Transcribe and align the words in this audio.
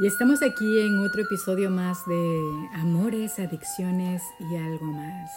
Y 0.00 0.06
estamos 0.06 0.42
aquí 0.42 0.78
en 0.80 1.00
otro 1.00 1.22
episodio 1.22 1.70
más 1.70 2.06
de 2.06 2.68
Amores, 2.74 3.40
Adicciones 3.40 4.22
y 4.38 4.54
algo 4.54 4.86
más. 4.86 5.32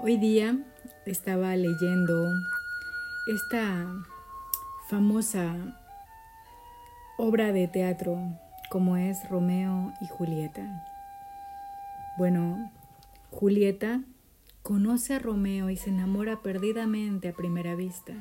Hoy 0.00 0.18
día 0.18 0.56
estaba 1.04 1.56
leyendo 1.56 2.32
esta 3.26 3.92
famosa 4.88 5.56
obra 7.18 7.50
de 7.50 7.66
teatro 7.66 8.20
como 8.70 8.96
es 8.96 9.28
Romeo 9.28 9.92
y 10.00 10.06
Julieta. 10.06 10.86
Bueno, 12.18 12.70
Julieta 13.32 14.00
conoce 14.62 15.14
a 15.14 15.18
Romeo 15.18 15.70
y 15.70 15.76
se 15.76 15.90
enamora 15.90 16.40
perdidamente 16.40 17.30
a 17.30 17.34
primera 17.34 17.74
vista. 17.74 18.12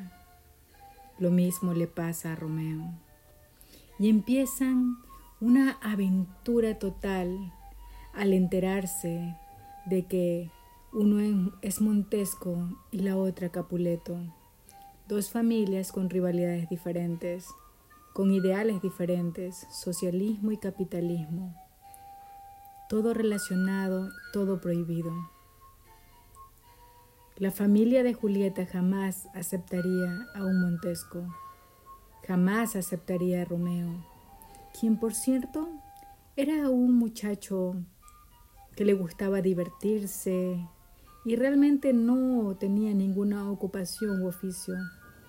Lo 1.20 1.30
mismo 1.30 1.76
le 1.76 1.86
pasa 1.86 2.32
a 2.32 2.36
Romeo 2.36 2.96
y 4.04 4.10
empiezan 4.10 4.98
una 5.40 5.78
aventura 5.82 6.78
total 6.78 7.54
al 8.12 8.34
enterarse 8.34 9.38
de 9.86 10.06
que 10.08 10.52
uno 10.92 11.54
es 11.62 11.80
Montesco 11.80 12.68
y 12.92 13.00
la 13.00 13.16
otra 13.16 13.48
Capuleto, 13.48 14.18
dos 15.08 15.30
familias 15.30 15.94
con 15.94 16.10
rivalidades 16.10 16.68
diferentes, 16.68 17.48
con 18.12 18.34
ideales 18.34 18.82
diferentes, 18.82 19.66
socialismo 19.72 20.52
y 20.52 20.58
capitalismo, 20.58 21.56
todo 22.90 23.14
relacionado, 23.14 24.10
todo 24.34 24.60
prohibido. 24.60 25.14
La 27.38 27.52
familia 27.52 28.04
de 28.04 28.14
Julieta 28.14 28.66
jamás 28.66 29.30
aceptaría 29.34 30.28
a 30.36 30.44
un 30.44 30.60
Montesco 30.60 31.26
Jamás 32.28 32.76
aceptaría 32.76 33.42
a 33.42 33.46
Romeo, 33.46 33.90
quien 34.80 34.98
por 34.98 35.14
cierto 35.14 35.70
era 36.36 36.70
un 36.70 36.96
muchacho 36.98 37.76
que 38.76 38.86
le 38.86 38.94
gustaba 38.94 39.42
divertirse 39.42 40.58
y 41.26 41.36
realmente 41.36 41.94
no 41.94 42.56
tenía 42.60 42.94
ninguna 42.94 43.50
ocupación 43.52 44.22
u 44.22 44.28
oficio 44.28 44.76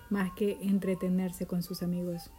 más 0.09 0.31
que 0.35 0.57
entretenerse 0.61 1.45
con 1.45 1.63
sus 1.63 1.83
amigos. 1.83 2.31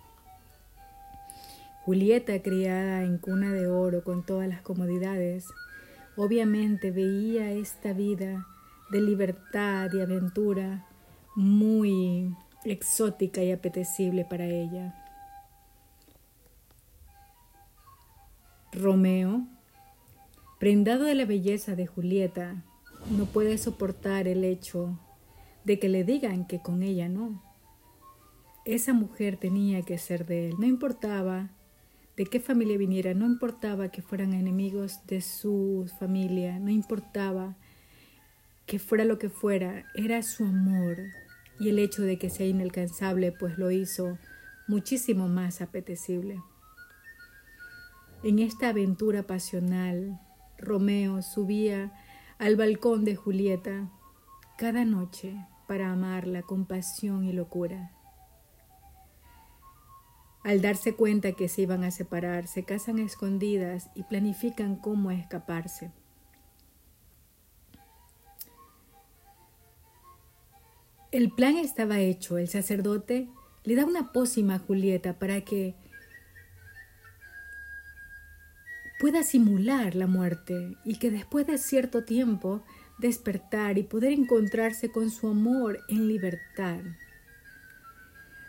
Julieta, 1.85 2.43
criada 2.43 3.03
en 3.03 3.19
cuna 3.19 3.53
de 3.53 3.69
oro 3.69 4.03
con 4.03 4.25
todas 4.25 4.49
las 4.49 4.63
comodidades, 4.63 5.47
obviamente 6.17 6.91
veía 6.91 7.53
esta 7.53 7.93
vida 7.93 8.47
de 8.91 9.01
libertad 9.01 9.91
y 9.93 10.01
aventura 10.01 10.87
muy 11.37 12.35
exótica 12.73 13.43
y 13.43 13.53
apetecible 13.53 14.25
para 14.25 14.47
ella. 14.47 14.95
Romeo, 18.73 19.47
prendado 20.59 21.05
de 21.05 21.15
la 21.15 21.25
belleza 21.25 21.75
de 21.75 21.87
Julieta, 21.87 22.63
no 23.11 23.25
puede 23.27 23.57
soportar 23.59 24.29
el 24.29 24.45
hecho 24.45 24.99
de 25.65 25.79
que 25.79 25.89
le 25.89 26.05
digan 26.05 26.47
que 26.47 26.61
con 26.61 26.83
ella 26.83 27.09
no. 27.09 27.43
Esa 28.65 28.93
mujer 28.93 29.37
tenía 29.37 29.83
que 29.83 29.99
ser 29.99 30.27
de 30.27 30.49
él, 30.49 30.55
no 30.59 30.67
importaba 30.67 31.51
de 32.17 32.25
qué 32.25 32.41
familia 32.41 32.79
viniera, 32.79 33.15
no 33.15 33.27
importaba 33.27 33.91
que 33.91 34.03
fueran 34.03 34.33
enemigos 34.33 35.01
de 35.07 35.21
su 35.21 35.91
familia, 35.99 36.59
no 36.59 36.71
importaba 36.71 37.57
que 38.67 38.79
fuera 38.79 39.05
lo 39.05 39.19
que 39.19 39.29
fuera, 39.29 39.85
era 39.95 40.23
su 40.23 40.45
amor, 40.45 40.99
y 41.59 41.69
el 41.69 41.79
hecho 41.79 42.03
de 42.03 42.19
que 42.19 42.31
sea 42.31 42.47
inalcanzable 42.47 43.33
pues 43.33 43.59
lo 43.59 43.71
hizo 43.71 44.19
muchísimo 44.67 45.29
más 45.29 45.61
apetecible. 45.61 46.41
En 48.23 48.39
esta 48.39 48.71
aventura 48.71 49.23
pasional, 49.23 50.21
Romeo 50.59 51.23
subía 51.23 51.93
al 52.39 52.57
balcón 52.57 53.05
de 53.05 53.15
Julieta 53.15 53.89
cada 54.59 54.85
noche 54.85 55.37
para 55.69 55.93
amarla 55.93 56.43
con 56.43 56.67
pasión 56.67 57.25
y 57.25 57.33
locura. 57.33 57.93
Al 60.43 60.61
darse 60.61 60.95
cuenta 60.95 61.33
que 61.33 61.49
se 61.49 61.63
iban 61.63 61.83
a 61.83 61.91
separar, 61.91 62.47
se 62.47 62.65
casan 62.65 62.99
a 62.99 63.03
escondidas 63.03 63.91
y 63.95 64.05
planifican 64.05 64.77
cómo 64.77 65.11
escaparse. 65.11 65.91
El 71.17 71.31
plan 71.31 71.57
estaba 71.57 71.99
hecho. 72.01 72.37
El 72.37 72.47
sacerdote 72.47 73.27
le 73.65 73.75
da 73.75 73.87
una 73.87 74.13
pócima 74.13 74.57
a 74.57 74.59
Julieta 74.59 75.19
para 75.19 75.41
que 75.41 75.75
pueda 79.01 79.23
simular 79.23 79.95
la 79.95 80.07
muerte 80.07 80.77
y 80.85 80.99
que 80.99 81.11
después 81.11 81.47
de 81.47 81.57
cierto 81.57 82.05
tiempo 82.05 82.63
despertar 82.99 83.79
y 83.79 83.83
poder 83.83 84.13
encontrarse 84.13 84.93
con 84.93 85.09
su 85.09 85.29
amor 85.29 85.79
en 85.89 86.07
libertad. 86.07 86.81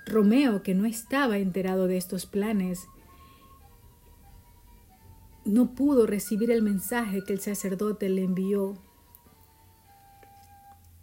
Romeo, 0.06 0.62
que 0.62 0.76
no 0.76 0.86
estaba 0.86 1.38
enterado 1.38 1.88
de 1.88 1.96
estos 1.96 2.26
planes, 2.26 2.86
no 5.46 5.74
pudo 5.74 6.06
recibir 6.06 6.52
el 6.52 6.64
mensaje 6.64 7.24
que 7.24 7.32
el 7.32 7.40
sacerdote 7.40 8.10
le 8.10 8.26
envió 8.26 8.78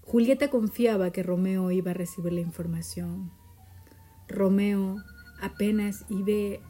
Julieta 0.06 0.50
confiaba 0.50 1.10
que 1.10 1.22
Romeo 1.22 1.70
iba 1.70 1.92
a 1.92 1.94
recibir 1.94 2.34
la 2.34 2.40
información. 2.40 3.32
Romeo 4.28 5.02
apenas 5.40 6.04
y 6.10 6.22
ve 6.22 6.60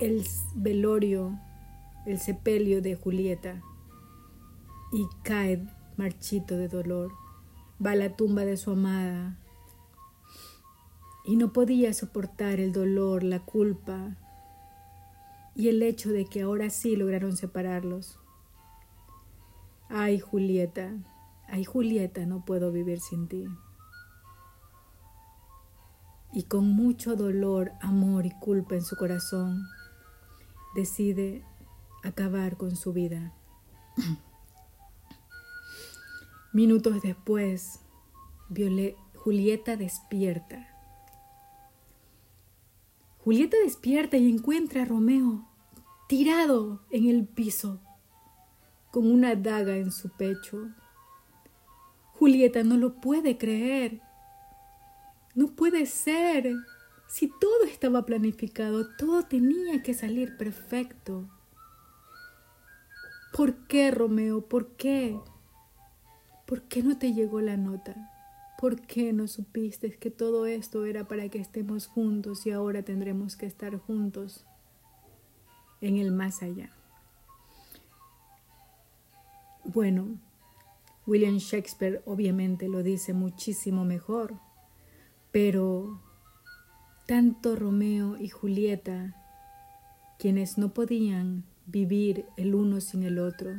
el 0.00 0.24
velorio, 0.54 1.38
el 2.06 2.18
sepelio 2.18 2.82
de 2.82 2.94
Julieta 2.94 3.62
y 4.92 5.06
cae 5.22 5.66
marchito 5.96 6.56
de 6.56 6.68
dolor. 6.68 7.12
Va 7.84 7.92
a 7.92 7.96
la 7.96 8.16
tumba 8.16 8.44
de 8.44 8.58
su 8.58 8.72
amada 8.72 9.38
y 11.24 11.36
no 11.36 11.52
podía 11.54 11.92
soportar 11.94 12.60
el 12.60 12.72
dolor, 12.72 13.22
la 13.24 13.40
culpa 13.40 14.14
y 15.54 15.68
el 15.68 15.82
hecho 15.82 16.10
de 16.10 16.26
que 16.26 16.42
ahora 16.42 16.68
sí 16.68 16.96
lograron 16.96 17.36
separarlos. 17.36 18.18
Ay, 19.88 20.20
Julieta, 20.20 20.92
Ay, 21.54 21.62
Julieta, 21.62 22.26
no 22.26 22.44
puedo 22.44 22.72
vivir 22.72 22.98
sin 22.98 23.28
ti. 23.28 23.46
Y 26.32 26.42
con 26.48 26.66
mucho 26.66 27.14
dolor, 27.14 27.70
amor 27.80 28.26
y 28.26 28.32
culpa 28.40 28.74
en 28.74 28.82
su 28.82 28.96
corazón, 28.96 29.62
decide 30.74 31.44
acabar 32.02 32.56
con 32.56 32.74
su 32.74 32.92
vida. 32.92 33.32
Minutos 36.52 37.00
después, 37.02 37.78
Julieta 39.14 39.76
despierta. 39.76 40.66
Julieta 43.18 43.58
despierta 43.62 44.16
y 44.16 44.28
encuentra 44.28 44.82
a 44.82 44.86
Romeo 44.86 45.46
tirado 46.08 46.80
en 46.90 47.08
el 47.08 47.28
piso, 47.28 47.80
con 48.90 49.08
una 49.08 49.36
daga 49.36 49.76
en 49.76 49.92
su 49.92 50.08
pecho 50.08 50.74
Julieta 52.24 52.64
no 52.64 52.78
lo 52.78 52.94
puede 53.02 53.36
creer. 53.36 54.00
No 55.34 55.48
puede 55.48 55.84
ser. 55.84 56.54
Si 57.06 57.28
todo 57.28 57.64
estaba 57.66 58.06
planificado, 58.06 58.96
todo 58.96 59.24
tenía 59.24 59.82
que 59.82 59.92
salir 59.92 60.38
perfecto. 60.38 61.28
¿Por 63.36 63.66
qué, 63.66 63.90
Romeo? 63.90 64.40
¿Por 64.40 64.68
qué? 64.68 65.20
¿Por 66.46 66.62
qué 66.62 66.82
no 66.82 66.96
te 66.96 67.12
llegó 67.12 67.42
la 67.42 67.58
nota? 67.58 67.94
¿Por 68.58 68.80
qué 68.80 69.12
no 69.12 69.28
supiste 69.28 69.94
que 69.94 70.10
todo 70.10 70.46
esto 70.46 70.86
era 70.86 71.06
para 71.06 71.28
que 71.28 71.40
estemos 71.40 71.88
juntos 71.88 72.46
y 72.46 72.52
ahora 72.52 72.82
tendremos 72.82 73.36
que 73.36 73.44
estar 73.44 73.76
juntos 73.76 74.46
en 75.82 75.98
el 75.98 76.10
más 76.10 76.42
allá? 76.42 76.70
Bueno, 79.62 80.18
William 81.06 81.36
Shakespeare 81.36 82.02
obviamente 82.06 82.68
lo 82.68 82.82
dice 82.82 83.12
muchísimo 83.12 83.84
mejor, 83.84 84.34
pero 85.32 86.00
tanto 87.06 87.56
Romeo 87.56 88.16
y 88.18 88.28
Julieta, 88.28 89.14
quienes 90.18 90.56
no 90.56 90.72
podían 90.72 91.44
vivir 91.66 92.24
el 92.36 92.54
uno 92.54 92.80
sin 92.80 93.02
el 93.02 93.18
otro, 93.18 93.52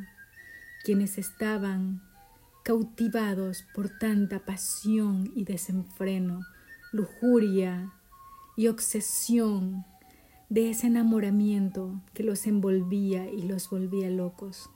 quienes 0.84 1.18
estaban 1.18 2.02
cautivados 2.64 3.64
por 3.74 3.90
tanta 3.98 4.44
pasión 4.44 5.30
y 5.36 5.44
desenfreno, 5.44 6.40
lujuria 6.92 7.92
y 8.56 8.66
obsesión 8.66 9.84
de 10.48 10.70
ese 10.70 10.88
enamoramiento 10.88 12.00
que 12.14 12.24
los 12.24 12.46
envolvía 12.46 13.30
y 13.30 13.42
los 13.42 13.70
volvía 13.70 14.10
locos. 14.10 14.70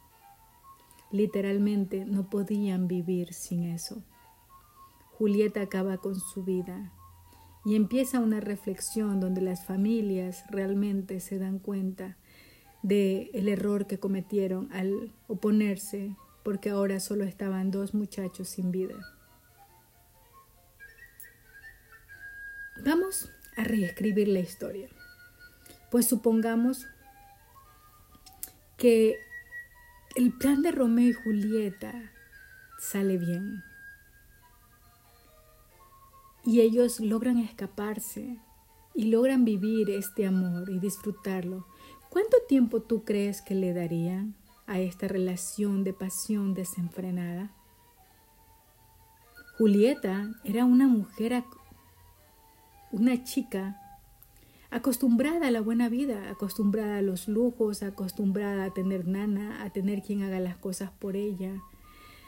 Literalmente 1.11 2.05
no 2.05 2.31
podían 2.31 2.89
vivir 2.89 3.33
sin 3.35 3.65
eso. 3.65 4.03
Julieta 5.13 5.63
acaba 5.63 5.99
con 5.99 6.19
su 6.19 6.45
vida 6.45 6.93
y 7.65 7.77
empieza 7.77 8.21
una 8.21 8.41
reflexión 8.41 9.21
donde 9.21 9.43
las 9.43 9.65
familias 9.65 10.45
realmente 10.49 11.21
se 11.21 11.39
dan 11.39 11.59
cuenta 11.59 12.17
de 12.83 13.31
el 13.35 13.49
error 13.49 13.87
que 13.87 13.99
cometieron 13.99 14.73
al 14.73 15.13
oponerse 15.27 16.17
porque 16.43 16.71
ahora 16.71 17.01
solo 17.01 17.25
estaban 17.25 17.71
dos 17.71 17.93
muchachos 17.93 18.49
sin 18.49 18.71
vida. 18.71 18.95
Vamos 22.83 23.31
a 23.57 23.65
reescribir 23.65 24.29
la 24.29 24.41
historia. 24.41 24.89
Pues 25.91 26.07
supongamos 26.07 26.87
que 28.79 29.17
el 30.17 30.33
plan 30.33 30.63
de 30.63 30.73
Romeo 30.73 31.11
y 31.11 31.13
Julieta 31.13 32.11
sale 32.79 33.17
bien 33.17 33.63
y 36.45 36.61
ellos 36.61 37.01
logran 37.01 37.39
escaparse 37.39 38.39
y 38.95 39.05
logran 39.05 39.45
vivir 39.45 39.91
este 39.91 40.27
amor 40.27 40.71
y 40.71 40.81
disfrutarlo. 40.81 41.67
¿Cuánto 42.09 42.39
tiempo 42.49 42.83
tú 42.83 43.05
crees 43.05 43.41
que 43.41 43.55
le 43.55 43.73
darían 43.73 44.35
a 44.67 44.81
esta 44.81 45.07
relación 45.07 45.85
de 45.85 45.93
pasión 45.93 46.55
desenfrenada? 46.55 47.53
Julieta 49.59 50.31
era 50.43 50.65
una 50.65 50.89
mujer, 50.89 51.45
una 52.91 53.23
chica 53.23 53.81
acostumbrada 54.71 55.49
a 55.49 55.51
la 55.51 55.61
buena 55.61 55.89
vida, 55.89 56.31
acostumbrada 56.31 56.99
a 56.99 57.03
los 57.03 57.29
lujos, 57.29 57.83
acostumbrada 57.83 58.65
a 58.65 58.71
tener 58.71 59.07
nana, 59.07 59.63
a 59.63 59.71
tener 59.71 60.03
quien 60.03 60.23
haga 60.23 60.39
las 60.39 60.57
cosas 60.57 60.91
por 60.91 61.17
ella, 61.17 61.61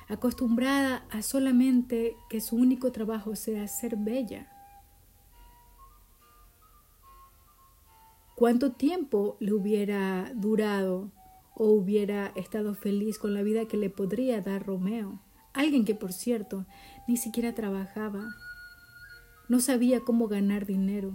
acostumbrada 0.08 1.04
a 1.10 1.22
solamente 1.22 2.16
que 2.28 2.40
su 2.40 2.56
único 2.56 2.90
trabajo 2.90 3.36
sea 3.36 3.68
ser 3.68 3.96
bella. 3.96 4.48
¿Cuánto 8.34 8.72
tiempo 8.72 9.36
le 9.38 9.52
hubiera 9.52 10.32
durado 10.34 11.12
o 11.54 11.66
hubiera 11.66 12.28
estado 12.34 12.74
feliz 12.74 13.18
con 13.18 13.34
la 13.34 13.42
vida 13.42 13.66
que 13.66 13.76
le 13.76 13.88
podría 13.88 14.40
dar 14.40 14.66
Romeo? 14.66 15.20
Alguien 15.52 15.84
que, 15.84 15.94
por 15.94 16.12
cierto, 16.12 16.66
ni 17.06 17.16
siquiera 17.16 17.54
trabajaba, 17.54 18.24
no 19.48 19.60
sabía 19.60 20.00
cómo 20.00 20.26
ganar 20.26 20.66
dinero. 20.66 21.12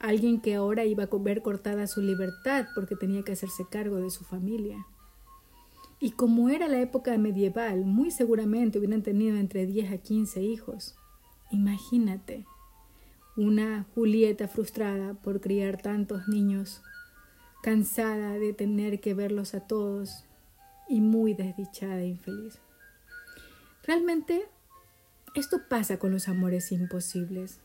Alguien 0.00 0.40
que 0.40 0.54
ahora 0.54 0.84
iba 0.84 1.04
a 1.04 1.18
ver 1.18 1.42
cortada 1.42 1.86
su 1.86 2.00
libertad 2.00 2.66
porque 2.74 2.96
tenía 2.96 3.22
que 3.22 3.32
hacerse 3.32 3.66
cargo 3.70 3.96
de 3.96 4.10
su 4.10 4.24
familia. 4.24 4.84
Y 6.00 6.12
como 6.12 6.48
era 6.48 6.66
la 6.68 6.80
época 6.80 7.16
medieval, 7.18 7.84
muy 7.84 8.10
seguramente 8.10 8.78
hubieran 8.78 9.02
tenido 9.02 9.36
entre 9.36 9.66
10 9.66 9.92
a 9.92 9.98
15 9.98 10.42
hijos. 10.42 10.96
Imagínate, 11.50 12.46
una 13.36 13.86
Julieta 13.94 14.48
frustrada 14.48 15.14
por 15.14 15.42
criar 15.42 15.80
tantos 15.82 16.26
niños, 16.26 16.80
cansada 17.62 18.32
de 18.38 18.54
tener 18.54 19.00
que 19.00 19.12
verlos 19.12 19.54
a 19.54 19.60
todos 19.60 20.24
y 20.88 21.02
muy 21.02 21.34
desdichada 21.34 22.00
e 22.00 22.06
infeliz. 22.06 22.58
Realmente, 23.84 24.48
esto 25.34 25.58
pasa 25.68 25.98
con 25.98 26.12
los 26.12 26.28
amores 26.28 26.72
imposibles. 26.72 27.60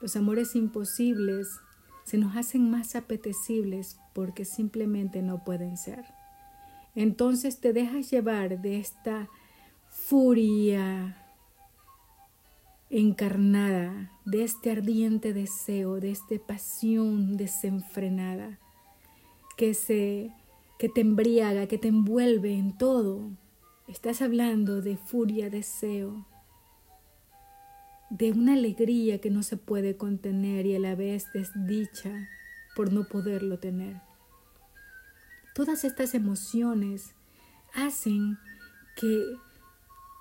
Los 0.00 0.16
amores 0.16 0.56
imposibles 0.56 1.60
se 2.04 2.18
nos 2.18 2.36
hacen 2.36 2.70
más 2.70 2.96
apetecibles 2.96 3.98
porque 4.14 4.44
simplemente 4.44 5.22
no 5.22 5.44
pueden 5.44 5.76
ser. 5.76 6.04
Entonces 6.94 7.60
te 7.60 7.72
dejas 7.72 8.10
llevar 8.10 8.60
de 8.60 8.78
esta 8.78 9.28
furia 9.88 11.16
encarnada, 12.88 14.10
de 14.24 14.42
este 14.42 14.72
ardiente 14.72 15.32
deseo, 15.32 16.00
de 16.00 16.10
esta 16.10 16.34
pasión 16.44 17.36
desenfrenada 17.36 18.58
que 19.56 19.74
se 19.74 20.32
que 20.78 20.88
te 20.88 21.02
embriaga, 21.02 21.66
que 21.66 21.76
te 21.76 21.88
envuelve 21.88 22.54
en 22.54 22.76
todo. 22.76 23.30
Estás 23.86 24.22
hablando 24.22 24.80
de 24.80 24.96
furia, 24.96 25.50
deseo, 25.50 26.26
de 28.10 28.32
una 28.32 28.54
alegría 28.54 29.20
que 29.20 29.30
no 29.30 29.42
se 29.42 29.56
puede 29.56 29.96
contener 29.96 30.66
y 30.66 30.74
a 30.74 30.80
la 30.80 30.94
vez 30.94 31.32
desdicha 31.32 32.28
por 32.74 32.92
no 32.92 33.04
poderlo 33.04 33.58
tener. 33.58 34.00
Todas 35.54 35.84
estas 35.84 36.14
emociones 36.14 37.14
hacen 37.74 38.38
que 38.96 39.24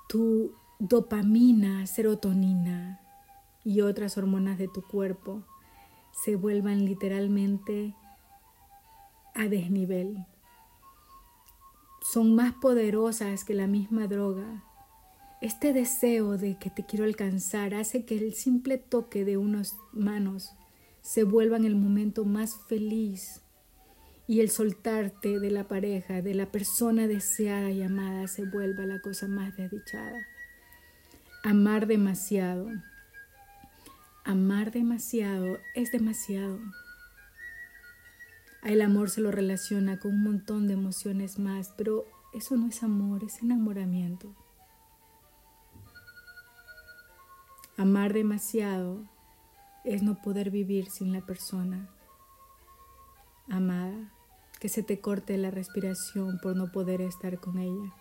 tu 0.07 0.53
dopamina, 0.80 1.86
serotonina 1.88 3.00
y 3.63 3.81
otras 3.81 4.18
hormonas 4.18 4.57
de 4.57 4.68
tu 4.68 4.81
cuerpo 4.81 5.44
se 6.12 6.35
vuelvan 6.35 6.85
literalmente 6.85 7.95
a 9.33 9.47
desnivel. 9.47 10.25
Son 12.01 12.35
más 12.35 12.53
poderosas 12.53 13.44
que 13.44 13.53
la 13.53 13.68
misma 13.68 14.07
droga. 14.07 14.63
Este 15.41 15.71
deseo 15.71 16.38
de 16.38 16.57
que 16.57 16.69
te 16.69 16.86
quiero 16.86 17.06
alcanzar 17.06 17.74
hace 17.74 18.03
que 18.03 18.18
el 18.18 18.33
simple 18.33 18.77
toque 18.77 19.24
de 19.24 19.38
unas 19.38 19.77
manos 19.94 20.51
se 21.01 21.24
vuelva 21.24 21.56
en 21.56 21.63
el 21.63 21.77
momento 21.77 22.25
más 22.25 22.59
feliz 22.68 23.41
y 24.27 24.41
el 24.41 24.50
soltarte 24.50 25.39
de 25.39 25.50
la 25.50 25.63
pareja, 25.63 26.21
de 26.21 26.36
la 26.36 26.51
persona 26.51 27.07
deseada 27.07 27.71
y 27.71 27.81
amada, 27.81 28.27
se 28.27 28.44
vuelva 28.45 28.86
la 28.86 29.00
cosa 29.00 29.27
más 29.30 29.56
desdichada. 29.56 30.19
Amar 31.44 31.88
demasiado. 31.88 32.68
Amar 34.25 34.71
demasiado 34.71 35.57
es 35.74 35.94
demasiado. 35.94 36.59
El 38.62 38.81
amor 38.81 39.09
se 39.09 39.21
lo 39.21 39.31
relaciona 39.31 40.00
con 40.00 40.15
un 40.15 40.24
montón 40.24 40.68
de 40.68 40.74
emociones 40.74 41.39
más, 41.39 41.74
pero 41.77 42.06
eso 42.33 42.57
no 42.57 42.68
es 42.68 42.83
amor, 42.83 43.24
es 43.24 43.42
enamoramiento. 43.42 44.35
Amar 47.80 48.12
demasiado 48.12 49.06
es 49.86 50.04
no 50.04 50.21
poder 50.21 50.50
vivir 50.52 50.90
sin 50.90 51.14
la 51.14 51.21
persona 51.21 51.88
amada 53.50 54.12
que 54.59 54.68
se 54.68 54.83
te 54.83 55.00
corte 55.00 55.38
la 55.38 55.50
respiración 55.50 56.40
por 56.44 56.57
no 56.57 56.74
poder 56.74 57.00
estar 57.00 57.40
con 57.40 57.57
ella. 57.57 57.94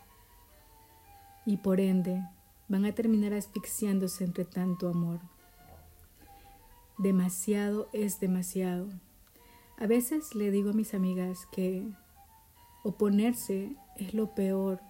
Y 1.45 1.55
por 1.55 1.79
ende, 1.79 2.21
van 2.67 2.83
a 2.83 2.91
terminar 2.91 3.33
asfixiándose 3.33 4.25
entre 4.25 4.43
tanto 4.43 4.89
amor. 4.89 5.21
Demasiado 6.97 7.87
es 7.93 8.19
demasiado. 8.19 8.89
A 9.77 9.87
veces 9.87 10.35
le 10.35 10.51
digo 10.51 10.71
a 10.71 10.73
mis 10.73 10.93
amigas 10.93 11.47
que 11.53 11.87
oponerse 12.83 13.77
es 13.95 14.13
lo 14.13 14.35
peor 14.35 14.81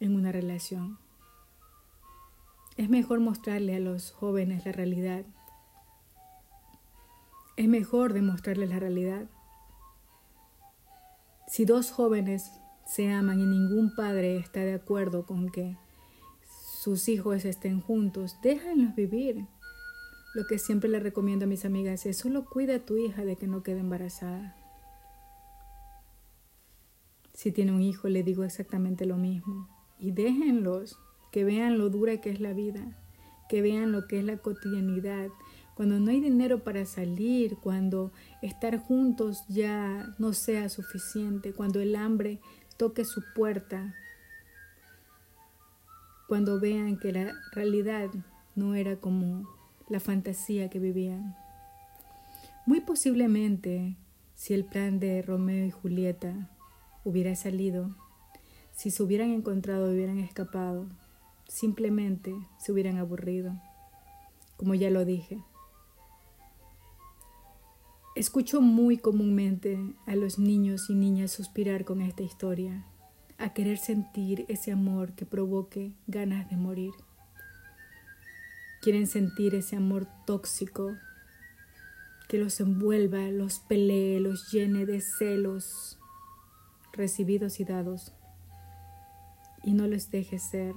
en 0.00 0.16
una 0.16 0.32
relación. 0.32 0.98
Es 2.78 2.88
mejor 2.88 3.20
mostrarle 3.20 3.76
a 3.76 3.80
los 3.80 4.12
jóvenes 4.12 4.64
la 4.64 4.72
realidad. 4.72 5.26
Es 7.58 7.68
mejor 7.68 8.14
demostrarles 8.14 8.70
la 8.70 8.78
realidad 8.78 9.28
si 11.48 11.64
dos 11.64 11.90
jóvenes 11.90 12.52
se 12.86 13.10
aman 13.10 13.40
y 13.40 13.46
ningún 13.46 13.94
padre 13.94 14.36
está 14.36 14.60
de 14.60 14.74
acuerdo 14.74 15.24
con 15.24 15.50
que 15.50 15.76
sus 16.82 17.08
hijos 17.08 17.44
estén 17.44 17.80
juntos, 17.80 18.36
déjenlos 18.42 18.94
vivir. 18.94 19.46
Lo 20.34 20.46
que 20.46 20.58
siempre 20.58 20.90
le 20.90 21.00
recomiendo 21.00 21.46
a 21.46 21.48
mis 21.48 21.64
amigas 21.64 22.04
es 22.04 22.18
solo 22.18 22.44
cuida 22.44 22.76
a 22.76 22.84
tu 22.84 22.98
hija 22.98 23.24
de 23.24 23.36
que 23.36 23.46
no 23.46 23.62
quede 23.62 23.80
embarazada. 23.80 24.54
Si 27.32 27.50
tiene 27.50 27.72
un 27.72 27.80
hijo, 27.80 28.08
le 28.08 28.22
digo 28.22 28.44
exactamente 28.44 29.06
lo 29.06 29.16
mismo. 29.16 29.68
Y 29.98 30.12
déjenlos, 30.12 30.98
que 31.30 31.44
vean 31.44 31.78
lo 31.78 31.90
dura 31.90 32.20
que 32.20 32.30
es 32.30 32.40
la 32.40 32.52
vida, 32.52 32.84
que 33.48 33.62
vean 33.62 33.92
lo 33.92 34.06
que 34.06 34.18
es 34.18 34.24
la 34.24 34.36
cotidianidad, 34.38 35.28
cuando 35.74 36.00
no 36.00 36.10
hay 36.10 36.20
dinero 36.20 36.64
para 36.64 36.84
salir, 36.86 37.56
cuando 37.56 38.12
estar 38.42 38.78
juntos 38.78 39.44
ya 39.48 40.12
no 40.18 40.32
sea 40.32 40.68
suficiente, 40.68 41.52
cuando 41.52 41.80
el 41.80 41.94
hambre 41.94 42.40
toque 42.76 43.04
su 43.04 43.22
puerta, 43.34 43.94
cuando 46.26 46.58
vean 46.58 46.98
que 46.98 47.12
la 47.12 47.32
realidad 47.52 48.10
no 48.56 48.74
era 48.74 48.96
como 48.96 49.48
la 49.88 50.00
fantasía 50.00 50.68
que 50.68 50.78
vivían. 50.78 51.36
Muy 52.66 52.80
posiblemente, 52.80 53.96
si 54.34 54.54
el 54.54 54.64
plan 54.64 55.00
de 55.00 55.22
Romeo 55.22 55.64
y 55.64 55.70
Julieta 55.70 56.50
hubiera 57.04 57.34
salido, 57.34 57.94
si 58.72 58.90
se 58.90 59.02
hubieran 59.02 59.30
encontrado 59.30 59.90
hubieran 59.90 60.18
escapado, 60.18 60.86
simplemente 61.48 62.34
se 62.58 62.72
hubieran 62.72 62.98
aburrido, 62.98 63.60
como 64.56 64.74
ya 64.74 64.90
lo 64.90 65.04
dije. 65.04 65.42
Escucho 68.14 68.60
muy 68.60 68.98
comúnmente 68.98 69.94
a 70.06 70.14
los 70.14 70.38
niños 70.38 70.90
y 70.90 70.94
niñas 70.94 71.30
suspirar 71.30 71.84
con 71.84 72.00
esta 72.00 72.22
historia, 72.22 72.84
a 73.38 73.52
querer 73.54 73.78
sentir 73.78 74.44
ese 74.48 74.72
amor 74.72 75.14
que 75.14 75.24
provoque 75.24 75.94
ganas 76.06 76.48
de 76.50 76.56
morir. 76.56 76.92
quieren 78.80 79.08
sentir 79.08 79.56
ese 79.56 79.74
amor 79.74 80.06
tóxico 80.24 80.96
que 82.28 82.38
los 82.38 82.60
envuelva, 82.60 83.28
los 83.30 83.58
pelee, 83.58 84.20
los 84.20 84.52
llene 84.52 84.86
de 84.86 85.00
celos 85.00 85.98
recibidos 86.92 87.58
y 87.60 87.64
dados 87.64 88.12
y 89.62 89.72
no 89.72 89.86
les 89.86 90.10
deje 90.10 90.38
ser, 90.38 90.74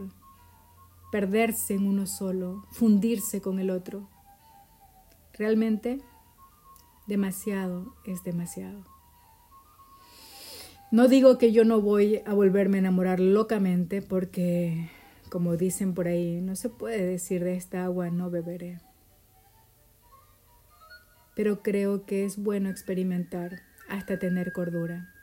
perderse 1.11 1.73
en 1.75 1.85
uno 1.85 2.07
solo, 2.07 2.65
fundirse 2.71 3.41
con 3.41 3.59
el 3.59 3.69
otro. 3.69 4.09
Realmente, 5.33 6.01
demasiado 7.07 7.95
es 8.05 8.23
demasiado. 8.23 8.85
No 10.91 11.07
digo 11.07 11.37
que 11.37 11.51
yo 11.51 11.63
no 11.63 11.81
voy 11.81 12.21
a 12.25 12.33
volverme 12.33 12.77
a 12.77 12.79
enamorar 12.79 13.19
locamente 13.19 14.01
porque, 14.01 14.89
como 15.29 15.55
dicen 15.55 15.93
por 15.93 16.07
ahí, 16.07 16.41
no 16.41 16.55
se 16.55 16.69
puede 16.69 17.05
decir 17.05 17.43
de 17.43 17.55
esta 17.55 17.85
agua 17.85 18.09
no 18.09 18.29
beberé. 18.29 18.79
Pero 21.35 21.61
creo 21.63 22.05
que 22.05 22.25
es 22.25 22.37
bueno 22.37 22.69
experimentar 22.69 23.61
hasta 23.89 24.19
tener 24.19 24.51
cordura. 24.51 25.13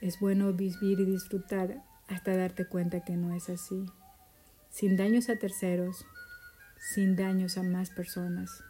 Es 0.00 0.20
bueno 0.20 0.52
vivir 0.52 1.00
y 1.00 1.04
disfrutar 1.04 1.82
hasta 2.06 2.36
darte 2.36 2.64
cuenta 2.66 3.00
que 3.00 3.16
no 3.16 3.34
es 3.34 3.48
así, 3.48 3.84
sin 4.78 4.96
daños 4.96 5.28
a 5.28 5.34
terceros, 5.34 6.06
sin 6.94 7.16
daños 7.16 7.58
a 7.58 7.64
más 7.64 7.90
personas. 7.90 8.62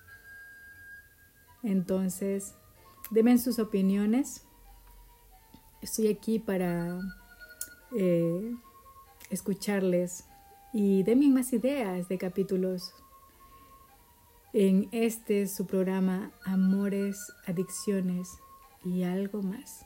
Entonces, 1.63 2.55
deben 3.11 3.39
sus 3.39 3.59
opiniones. 3.59 4.47
Estoy 5.83 6.09
aquí 6.09 6.39
para 6.39 6.99
eh, 7.95 8.55
escucharles 9.29 10.25
y 10.73 11.03
denme 11.03 11.29
más 11.29 11.53
ideas 11.53 12.09
de 12.09 12.17
capítulos 12.17 12.95
en 14.55 14.89
este 14.93 15.47
su 15.47 15.67
programa 15.67 16.33
Amores, 16.43 17.19
Adicciones 17.47 18.31
y 18.83 19.03
algo 19.03 19.43
más. 19.43 19.85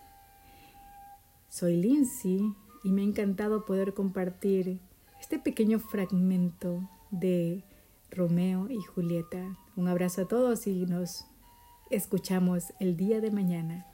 Soy 1.48 1.78
Lindsay 1.78 2.54
y 2.84 2.92
me 2.92 3.02
ha 3.02 3.06
encantado 3.06 3.64
poder 3.64 3.92
compartir 3.92 4.78
este 5.22 5.38
pequeño 5.38 5.78
fragmento 5.78 6.90
de 7.12 7.62
Romeo 8.10 8.68
y 8.68 8.82
Julieta. 8.82 9.56
Un 9.76 9.86
abrazo 9.86 10.22
a 10.22 10.24
todos 10.26 10.66
y 10.66 10.84
nos 10.84 11.26
escuchamos 11.90 12.72
el 12.80 12.96
día 12.96 13.20
de 13.20 13.30
mañana. 13.30 13.86